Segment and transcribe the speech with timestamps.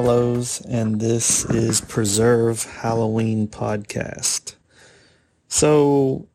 [0.00, 4.54] Hallows, and this is Preserve Halloween Podcast.
[5.46, 6.26] So,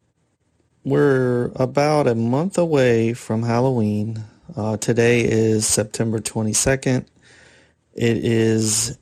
[0.83, 4.23] we're about a month away from Halloween.
[4.55, 7.07] Uh, today is September 22nd.
[7.95, 8.99] It is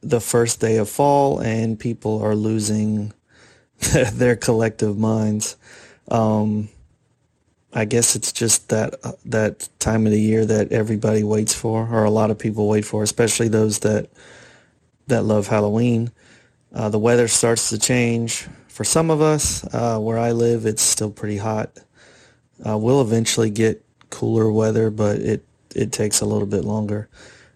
[0.00, 3.12] the first day of fall, and people are losing
[4.14, 5.56] their collective minds.
[6.10, 6.70] Um,
[7.72, 11.86] I guess it's just that uh, that time of the year that everybody waits for,
[11.88, 14.10] or a lot of people wait for, especially those that
[15.06, 16.10] that love Halloween.
[16.72, 18.48] Uh, the weather starts to change.
[18.68, 21.70] For some of us, uh, where I live, it's still pretty hot.
[22.64, 27.08] Uh, we'll eventually get cooler weather, but it it takes a little bit longer.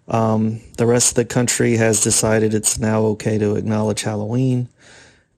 [0.07, 4.69] Um, the rest of the country has decided it's now okay to acknowledge Halloween,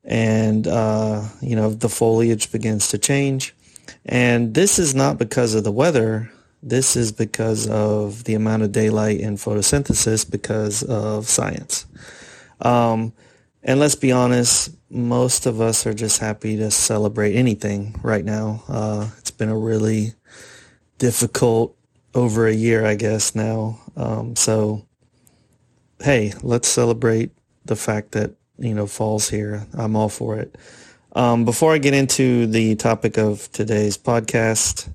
[0.05, 3.55] and uh, you know the foliage begins to change
[4.05, 6.31] and this is not because of the weather.
[6.63, 11.87] This is because of the amount of daylight and photosynthesis because of science.
[12.61, 13.13] Um,
[13.63, 18.63] and let's be honest, most of us are just happy to celebrate anything right now.
[18.69, 20.15] Uh, it's been a really
[20.99, 21.77] difficult
[22.15, 23.79] over a year, I guess, now.
[23.97, 24.87] Um, so,
[26.01, 27.31] hey, let's celebrate
[27.65, 29.67] the fact that, you know, fall's here.
[29.75, 30.57] I'm all for it.
[31.17, 34.93] Um, before I get into the topic of today's podcast,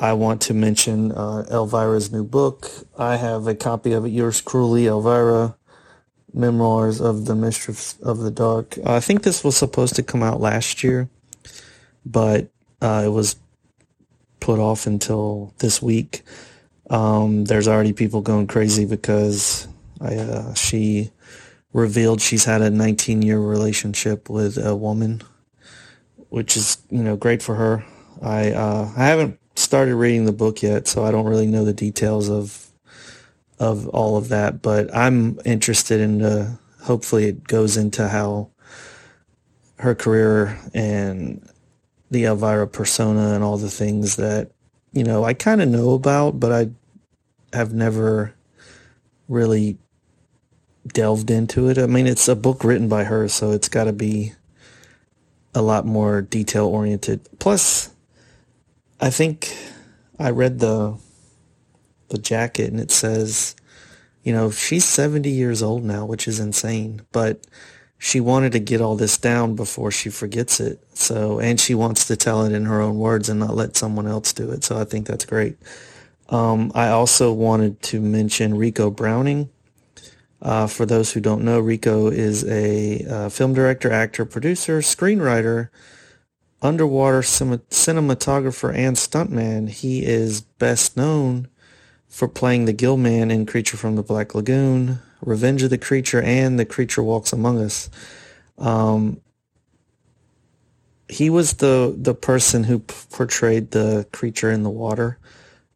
[0.00, 2.68] I want to mention uh, Elvira's new book.
[2.98, 5.54] I have a copy of it, Yours Cruelly, Elvira,
[6.34, 8.78] Memoirs of the Mistress of the Dark.
[8.78, 11.08] Uh, I think this was supposed to come out last year,
[12.04, 12.48] but
[12.82, 13.36] uh, it was
[14.40, 16.22] put off until this week.
[16.90, 19.68] Um, there's already people going crazy because
[20.00, 21.12] I, uh, she
[21.76, 25.20] revealed she's had a 19 year relationship with a woman,
[26.30, 27.84] which is, you know, great for her.
[28.22, 31.74] I, uh, I haven't started reading the book yet, so I don't really know the
[31.74, 32.68] details of,
[33.58, 38.48] of all of that, but I'm interested in, uh, hopefully it goes into how
[39.78, 41.46] her career and
[42.10, 44.50] the Elvira persona and all the things that,
[44.92, 46.70] you know, I kind of know about, but I
[47.54, 48.34] have never
[49.28, 49.76] really
[50.92, 51.78] delved into it.
[51.78, 54.32] I mean, it's a book written by her, so it's got to be
[55.54, 57.20] a lot more detail oriented.
[57.38, 57.90] Plus,
[59.00, 59.56] I think
[60.18, 60.98] I read the
[62.08, 63.56] the jacket and it says,
[64.22, 67.44] you know, she's 70 years old now, which is insane, but
[67.98, 70.80] she wanted to get all this down before she forgets it.
[70.94, 74.06] So, and she wants to tell it in her own words and not let someone
[74.06, 74.64] else do it.
[74.64, 75.56] So I think that's great.
[76.28, 79.48] Um, I also wanted to mention Ricou Browning.
[80.46, 85.70] Uh, for those who don't know, Ricou is a uh, film director, actor, producer, screenwriter,
[86.62, 89.68] underwater sim- cinematographer, and stuntman.
[89.68, 91.48] He is best known
[92.06, 96.22] for playing the Gill Man in Creature from the Black Lagoon, Revenge of the Creature,
[96.22, 97.90] and The Creature Walks Among Us.
[98.56, 99.20] Um,
[101.08, 105.18] he was the the person who p- portrayed the creature in the water.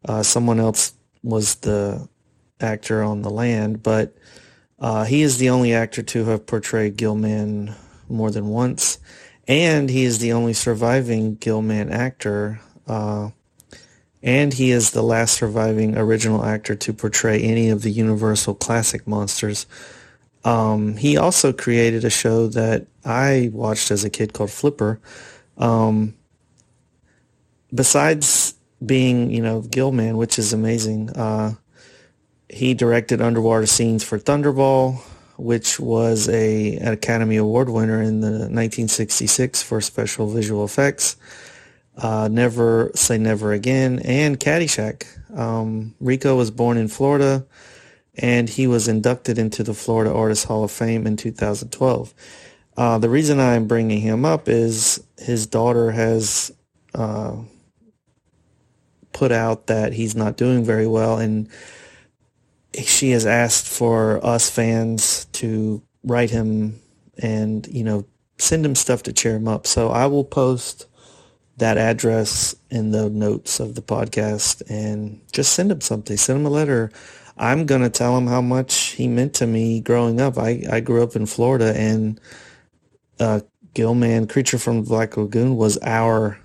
[0.04, 0.92] Uh, someone else
[1.24, 2.08] was the
[2.60, 4.14] actor on the land, but
[4.80, 7.74] uh, he is the only actor to have portrayed Gillman
[8.08, 8.98] more than once,
[9.46, 12.60] and he is the only surviving Gillman actor.
[12.86, 13.30] Uh,
[14.22, 19.06] and he is the last surviving original actor to portray any of the Universal classic
[19.06, 19.66] monsters.
[20.44, 25.00] Um, he also created a show that I watched as a kid called Flipper.
[25.56, 26.14] Um,
[27.74, 28.54] besides
[28.84, 31.54] being, you know, Gillman, which is amazing, uh,
[32.52, 35.00] he directed underwater scenes for Thunderball,
[35.36, 41.16] which was a an Academy Award winner in the 1966 for special visual effects.
[41.96, 45.06] Uh, never Say Never Again and Caddyshack.
[45.36, 47.46] Um, Ricou was born in Florida,
[48.16, 52.14] and he was inducted into the Florida Artists Hall of Fame in 2012.
[52.76, 56.52] Uh, the reason I'm bringing him up is his daughter has
[56.94, 57.36] uh,
[59.12, 61.48] put out that he's not doing very well, and
[62.86, 66.80] she has asked for us fans to write him
[67.22, 68.06] and you know
[68.38, 69.66] send him stuff to cheer him up.
[69.66, 70.86] So I will post
[71.58, 76.16] that address in the notes of the podcast and just send him something.
[76.16, 76.90] Send him a letter.
[77.36, 80.38] I'm going to tell him how much he meant to me growing up.
[80.38, 82.20] I, I grew up in Florida and
[83.18, 83.40] uh,
[83.74, 86.38] Gillman, Creature from Black Lagoon was our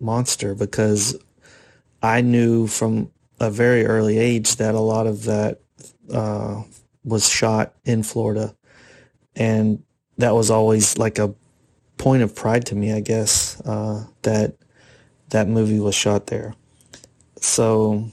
[0.00, 1.16] monster because
[2.02, 3.10] I knew from
[3.40, 5.60] a very early age that a lot of that
[6.12, 6.62] uh,
[7.04, 8.54] was shot in Florida,
[9.36, 9.82] and
[10.18, 11.34] that was always like a
[11.96, 14.54] point of pride to me, I guess, uh, that
[15.30, 16.54] that movie was shot there.
[17.40, 18.10] So,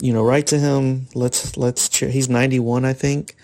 [0.00, 1.06] you know, write to him.
[1.14, 1.94] Let's let's.
[1.96, 3.36] He's 91, I think.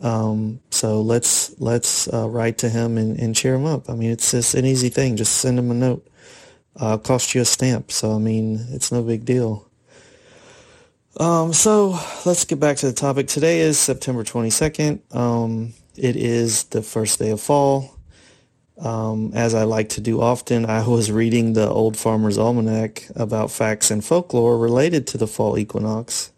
[0.00, 3.88] Um, so let's let's uh, write to him and, and cheer him up.
[3.88, 5.16] I mean, it's just an easy thing.
[5.16, 6.06] Just send him a note.
[6.74, 9.68] Uh, cost you a stamp, so I mean, it's no big deal.
[11.18, 13.28] Um, so let's get back to the topic.
[13.28, 15.14] Today is September 22nd.
[15.14, 17.98] Um, it is the first day of fall.
[18.78, 23.50] Um, as I like to do often, I was reading the Old Farmer's Almanac about
[23.50, 26.32] facts and folklore related to the fall equinox,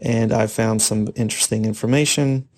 [0.00, 2.48] and I found some interesting information.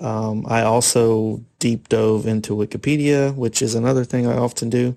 [0.00, 4.96] Um, I also deep dove into Wikipedia, which is another thing I often do,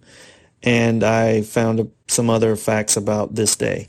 [0.63, 3.87] and I found some other facts about this day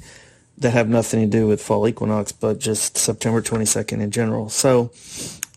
[0.58, 4.48] that have nothing to do with fall equinox, but just September 22nd in general.
[4.48, 4.90] So,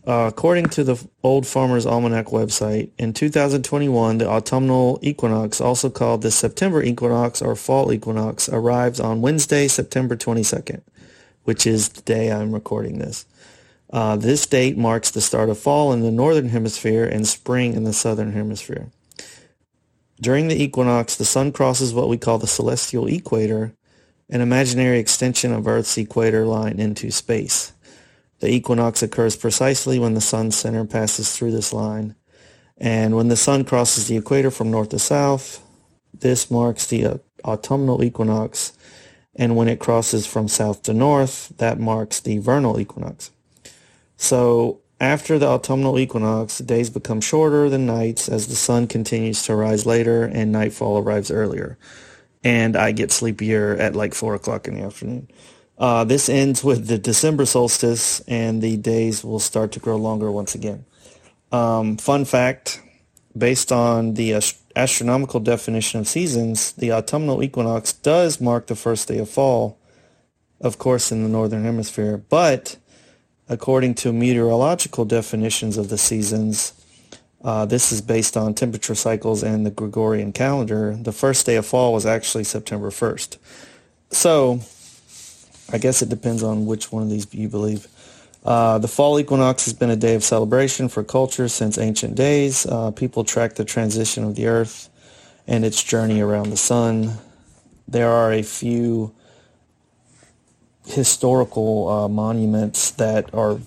[0.08, 6.22] uh, according to the Old Farmer's Almanac website, in 2021, the autumnal equinox, also called
[6.22, 10.82] the September equinox or fall equinox, arrives on Wednesday, September 22nd,
[11.44, 13.26] which is the day I'm recording this.
[13.92, 17.84] Uh, this date marks the start of fall in the northern hemisphere and spring in
[17.84, 18.92] the southern hemisphere.
[20.22, 23.74] During the equinox, the sun crosses what we call the celestial equator,
[24.30, 27.74] an imaginary extension of Earth's equator line into space.
[28.40, 32.16] The equinox occurs precisely when the sun's center passes through this line.
[32.78, 35.62] And when the sun crosses the equator from north to south,
[36.14, 38.74] this marks the uh, autumnal equinox.
[39.36, 43.32] And when it crosses from south to north, that marks the vernal equinox.
[44.16, 49.56] So after the autumnal equinox, days become shorter than nights as the sun continues to
[49.56, 51.78] rise later and nightfall arrives earlier.
[52.44, 55.30] And I get sleepier at like 4 o'clock in the afternoon.
[55.78, 60.32] Uh, this ends with the December solstice and the days will start to grow longer
[60.32, 60.86] once again.
[61.52, 62.82] Um, fun fact,
[63.38, 69.08] based on the ast- astronomical definition of seasons, the autumnal equinox does mark the first
[69.08, 69.80] day of fall,
[70.62, 72.78] of course in the northern hemisphere, but
[73.48, 76.74] according to meteorological definitions of the seasons,
[77.44, 80.96] uh, this is based on temperature cycles and the Gregorian calendar.
[80.96, 83.38] The first day of fall was actually September 1st.
[84.12, 84.60] So
[85.72, 87.88] I guess it depends on which one of these you believe.
[88.44, 92.66] Uh, the fall equinox has been a day of celebration for culture since ancient days.
[92.66, 94.90] Uh, people track the transition of the earth
[95.48, 97.18] and its journey around the sun.
[97.88, 99.14] There are a few
[100.86, 103.60] historical uh, monuments that are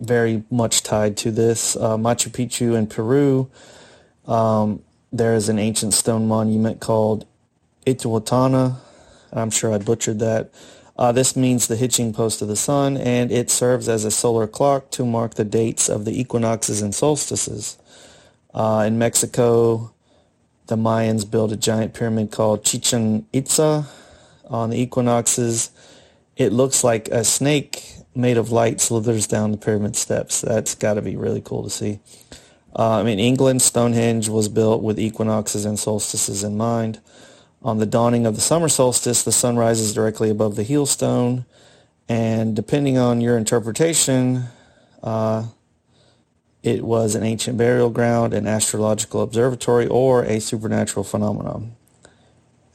[0.00, 1.76] very much tied to this.
[1.76, 3.50] Uh, Machu Picchu in Peru,
[4.26, 7.26] um, there is an ancient stone monument called
[7.86, 8.76] Ituatana.
[9.32, 10.50] I'm sure I butchered that.
[10.96, 14.46] Uh, this means the hitching post of the sun, and it serves as a solar
[14.46, 17.78] clock to mark the dates of the equinoxes and solstices.
[18.52, 19.92] Uh, in Mexico,
[20.66, 23.86] the Mayans built a giant pyramid called Chichen Itza
[24.48, 25.70] on the equinoxes
[26.38, 27.84] it looks like a snake
[28.14, 30.40] made of light slithers down the pyramid steps.
[30.40, 32.00] That's got to be really cool to see.
[32.74, 37.00] Uh, in England, Stonehenge was built with equinoxes and solstices in mind.
[37.62, 41.44] On the dawning of the summer solstice, the sun rises directly above the heel stone,
[42.08, 44.44] and depending on your interpretation,
[45.02, 45.46] uh,
[46.62, 51.74] it was an ancient burial ground, an astrological observatory, or a supernatural phenomenon.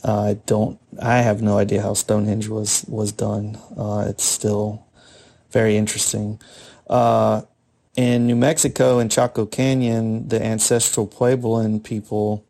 [0.03, 0.79] I don't.
[1.01, 3.57] I have no idea how Stonehenge was was done.
[3.77, 4.82] Uh, it's still
[5.53, 6.41] very interesting.
[6.89, 7.43] Uh,
[7.95, 12.43] in New Mexico, in Chaco Canyon, the ancestral Puebloan people,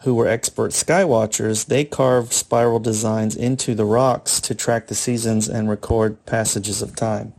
[0.00, 4.94] who were expert sky watchers, they carved spiral designs into the rocks to track the
[4.94, 7.32] seasons and record passages of time.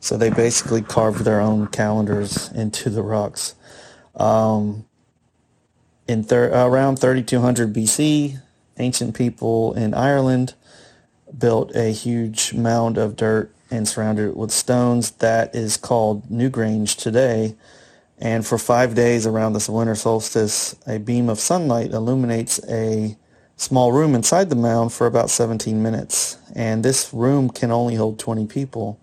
[0.00, 3.54] So they basically carved their own calendars into the rocks.
[4.16, 4.86] Um,
[6.08, 8.40] in thir- around 3200 BC,
[8.78, 10.54] ancient people in Ireland
[11.36, 15.12] built a huge mound of dirt and surrounded it with stones.
[15.12, 17.56] That is called Newgrange today.
[18.18, 23.16] And for five days around this winter solstice, a beam of sunlight illuminates a
[23.56, 26.38] small room inside the mound for about 17 minutes.
[26.54, 28.98] And this room can only hold 20 people.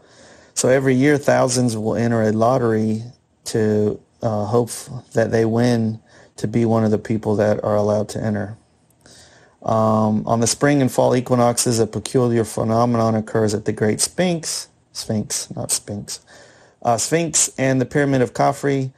[0.54, 3.04] So every year, thousands will enter a lottery
[3.46, 4.72] to uh, hope
[5.14, 6.00] that they win
[6.38, 8.58] to be one of the people that are allowed to enter.
[9.66, 14.70] Um, on the spring and fall equinoxes, a peculiar phenomenon occurs at the Great Sphinx,
[14.94, 16.20] Sphinx, not Sphinx,
[16.84, 18.92] uh, Sphinx and the Pyramid of Khafre.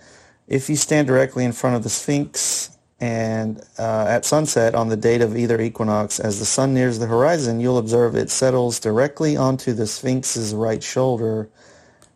[0.47, 4.97] If you stand directly in front of the Sphinx and uh, at sunset on the
[4.97, 9.37] date of either equinox, as the sun nears the horizon, you'll observe it settles directly
[9.37, 11.49] onto the Sphinx's right shoulder.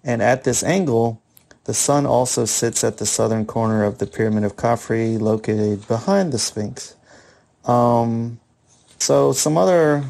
[0.04, 1.22] And at this angle,
[1.64, 6.34] the sun also sits at the southern corner of the Pyramid of Khafre, located behind
[6.34, 6.98] the Sphinx.
[7.66, 8.40] Um,
[8.98, 10.04] so some other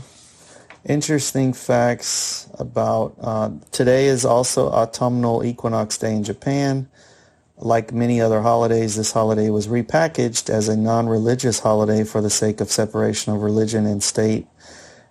[0.85, 6.89] interesting facts about uh, today is also autumnal equinox day in Japan.
[7.57, 12.59] Like many other holidays, this holiday was repackaged as a non-religious holiday for the sake
[12.59, 14.47] of separation of religion and state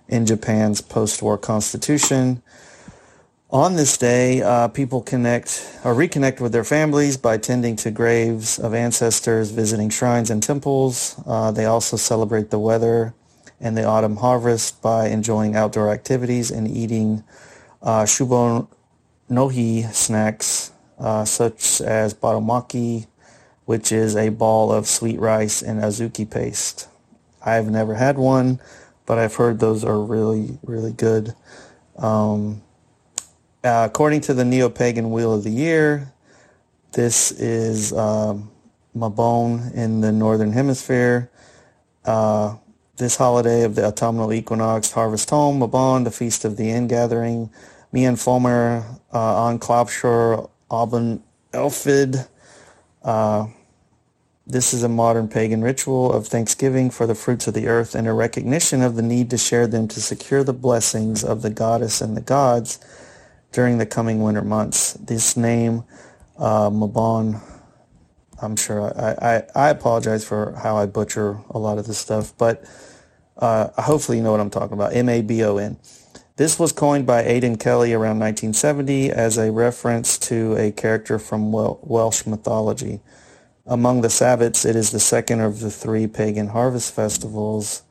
[0.09, 2.43] in Japan's post-war constitution.
[3.53, 8.61] On this day, uh, people connect or reconnect with their families by tending to graves
[8.61, 11.21] of ancestors, visiting shrines and temples.
[11.27, 13.13] Uh, they also celebrate the weather
[13.61, 17.25] and the autumn harvest by enjoying outdoor activities and eating
[17.83, 18.69] uh, shubo
[19.29, 23.09] nohi snacks uh, such as batomaki,
[23.65, 26.87] which is a ball of sweet rice and azuki paste.
[27.45, 28.61] I've never had one,
[29.07, 31.35] but I've heard those are really, really good.
[31.99, 32.63] Um,
[33.63, 36.13] uh, according to the Neo-Pagan Wheel of the Year,
[36.93, 38.51] this is um,
[38.97, 41.31] Mabon in the Northern Hemisphere.
[42.05, 42.57] Uh,
[42.97, 47.51] this holiday of the autumnal equinox, harvest home, Mabon, the feast of the ingathering,
[47.93, 52.29] Mian Fomer, uh, on Klopshur, Aben Elfid.
[53.03, 53.47] Uh,
[54.47, 58.09] this is a modern pagan ritual of thanksgiving for the fruits of the earth and
[58.09, 62.01] a recognition of the need to share them to secure the blessings of the goddess
[62.01, 62.79] and the gods
[63.53, 64.95] during the coming winter months.
[64.95, 65.85] This name,
[66.39, 67.41] uh, Mabon,
[68.43, 72.33] I'm sure I, I, I, apologize for how I butcher a lot of this stuff,
[72.39, 72.65] but
[73.37, 74.95] uh, hopefully you know what I'm talking about.
[74.95, 75.77] M-A-B-O-N.
[76.37, 81.53] This was coined by Aidan Kelly around 1970 as a reference to a character from
[81.53, 83.01] Welsh mythology.
[83.67, 87.83] Among the Sabbats, it is the second of the three pagan harvest festivals,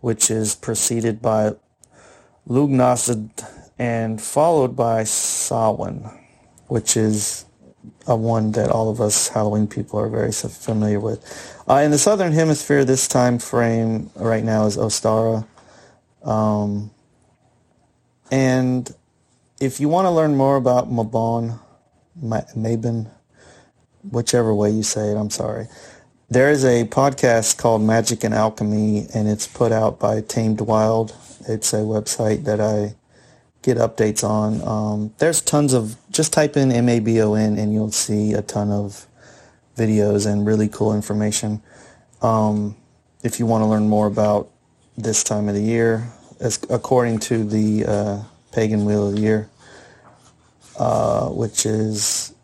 [0.00, 1.56] which is preceded by
[2.48, 6.10] Lughnasadh and followed by Samhain,
[6.66, 7.44] which is
[8.06, 11.22] a one that all of us Halloween people are very familiar with.
[11.68, 15.46] Uh, in the southern hemisphere, this time frame right now is Ostara.
[16.24, 16.90] Um,
[18.30, 18.92] and
[19.60, 21.58] if you want to learn more about Mabon,
[22.20, 23.10] Mabon,
[24.10, 25.68] whichever way you say it, I'm sorry.
[26.30, 31.14] There is a podcast called Magic and Alchemy, and it's put out by Tamed Wild.
[31.48, 32.94] It's a website that I
[33.68, 34.62] get updates on.
[34.66, 39.06] Um, there's tons of, just type in M-A-B-O-N and you'll see a ton of
[39.76, 41.62] videos and really cool information.
[42.22, 42.76] Um,
[43.22, 44.50] if you want to learn more about
[44.96, 46.08] this time of the year,
[46.40, 48.22] as according to the uh,
[48.52, 49.50] Pagan Wheel of the Year,
[50.78, 52.34] uh, which is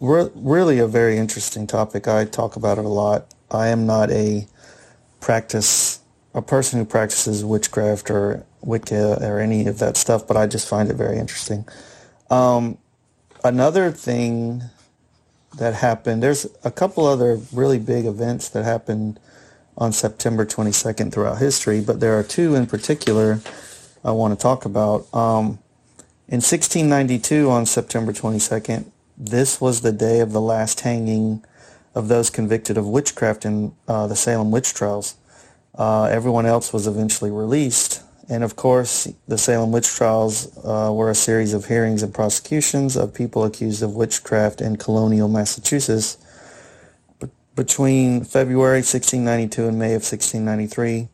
[0.00, 2.06] re- really a very interesting topic.
[2.06, 3.26] I talk about it a lot.
[3.50, 4.46] I am not a
[5.20, 5.91] practice
[6.34, 10.68] a person who practices witchcraft or Wicca or any of that stuff, but I just
[10.68, 11.66] find it very interesting.
[12.30, 12.78] Um,
[13.44, 14.62] another thing
[15.58, 19.20] that happened, there's a couple other really big events that happened
[19.76, 23.40] on September 22nd throughout history, but there are two in particular
[24.04, 25.12] I want to talk about.
[25.14, 25.58] Um,
[26.28, 28.86] in 1692, on September 22nd,
[29.16, 31.44] this was the day of the last hanging
[31.94, 35.16] of those convicted of witchcraft in uh, the Salem witch trials.
[35.74, 38.02] Uh, everyone else was eventually released.
[38.28, 42.96] And of course, the Salem witch trials uh, were a series of hearings and prosecutions
[42.96, 46.18] of people accused of witchcraft in colonial Massachusetts.
[47.54, 51.08] Between February 1692 and May of 1693,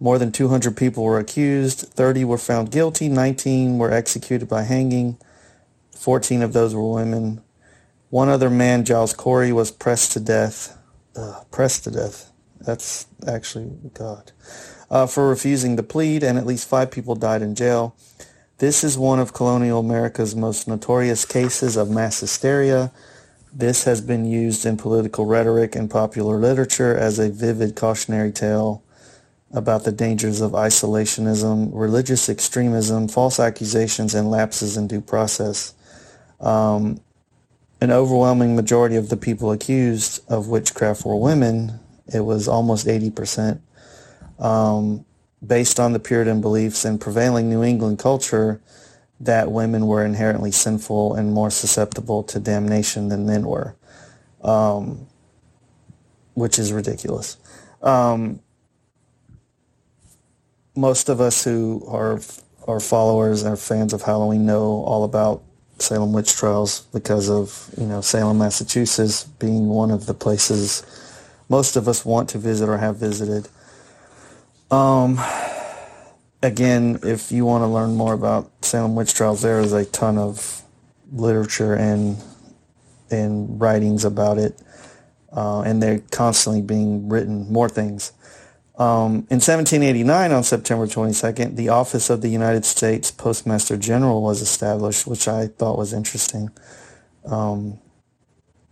[0.00, 1.80] more than 200 people were accused.
[1.80, 3.08] 30 were found guilty.
[3.08, 5.18] 19 were executed by hanging.
[5.94, 7.42] 14 of those were women.
[8.08, 10.76] One other man, Giles Corey, was pressed to death.
[11.14, 12.29] Uh, pressed to death
[12.60, 14.32] that's actually God.
[14.90, 17.94] Uh, for refusing to plead, and at least five people died in jail.
[18.58, 22.92] This is one of colonial America's most notorious cases of mass hysteria.
[23.52, 28.82] This has been used in political rhetoric and popular literature as a vivid cautionary tale
[29.52, 35.74] about the dangers of isolationism, religious extremism, false accusations, and lapses in due process.
[36.40, 37.00] Um,
[37.80, 41.80] an overwhelming majority of the people accused of witchcraft were women,
[42.12, 43.60] it was almost 80%.
[44.38, 45.04] Um,
[45.46, 48.60] based on the Puritan beliefs and prevailing New England culture
[49.20, 53.76] that women were inherently sinful and more susceptible to damnation than men were,
[54.42, 55.06] um,
[56.34, 57.36] which is ridiculous.
[57.82, 58.40] Um,
[60.74, 62.20] most of us who are
[62.68, 65.42] are followers and fans of Halloween know all about
[65.78, 70.82] Salem witch trials because of you know Salem, Massachusetts being one of the places
[71.50, 73.48] most of us want to visit or have visited.
[74.70, 75.20] Um,
[76.42, 80.16] again, if you want to learn more about Salem witch trials, there is a ton
[80.16, 80.62] of
[81.12, 82.16] literature and
[83.10, 84.62] and writings about it,
[85.36, 88.12] uh, and they're constantly being written more things.
[88.78, 94.40] Um, in 1789, on September 22nd, the Office of the United States Postmaster General was
[94.40, 96.50] established, which I thought was interesting.
[97.26, 97.80] Um,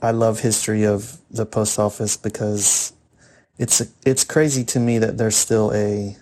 [0.00, 2.92] I love history of the post office because
[3.58, 6.16] it's it's crazy to me that there's still a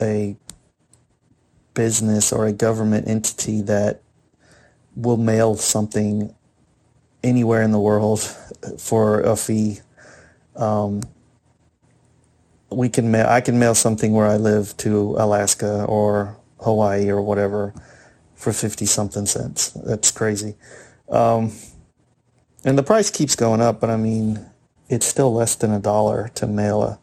[0.00, 0.36] a
[1.74, 4.02] business or a government entity that
[4.94, 6.34] will mail something
[7.22, 8.20] anywhere in the world
[8.78, 9.80] for a fee.
[10.56, 11.02] Um,
[12.70, 17.20] we can mail, I can mail something where I live to Alaska or Hawaii or
[17.22, 17.74] whatever
[18.34, 19.70] for 50 something cents.
[19.70, 20.54] That's crazy.
[21.08, 21.52] Um,
[22.64, 24.50] and the price keeps going up, but I mean,
[24.88, 26.98] it's still less than a dollar to mail a,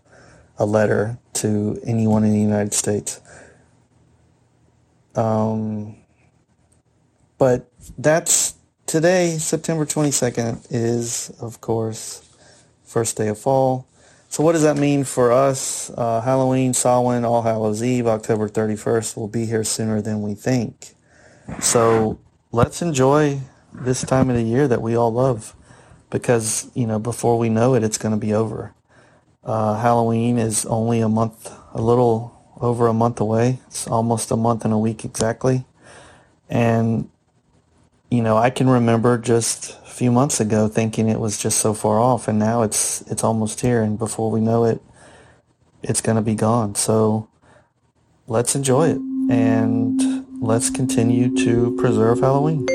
[0.57, 3.21] a letter to anyone in the United States.
[5.15, 5.95] Um,
[7.37, 12.27] but that's today, September 22nd, is, of course,
[12.83, 13.87] first day of fall.
[14.29, 15.89] So what does that mean for us?
[15.91, 20.93] Uh, Halloween, Samhain, All Hallows Eve, October 31st will be here sooner than we think.
[21.61, 22.19] So
[22.51, 23.39] let's enjoy
[23.81, 25.55] this time of the year that we all love
[26.09, 28.73] because, you know, before we know it, it's going to be over.
[29.43, 33.59] Uh, Halloween is only a month, a little over a month away.
[33.67, 35.65] It's almost a month and a week exactly.
[36.49, 37.09] And,
[38.09, 41.73] you know, I can remember just a few months ago thinking it was just so
[41.73, 43.81] far off and now it's, it's almost here.
[43.81, 44.81] And before we know it,
[45.83, 46.75] it's going to be gone.
[46.75, 47.29] So
[48.27, 52.65] let's enjoy it and let's continue to preserve Halloween.